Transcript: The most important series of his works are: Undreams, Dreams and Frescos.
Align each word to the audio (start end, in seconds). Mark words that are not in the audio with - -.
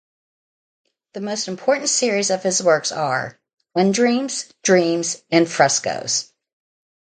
The 1.13 1.21
most 1.21 1.47
important 1.47 1.87
series 1.87 2.31
of 2.31 2.41
his 2.41 2.63
works 2.63 2.91
are: 2.91 3.39
Undreams, 3.77 4.49
Dreams 4.63 5.21
and 5.29 5.47
Frescos. 5.47 6.33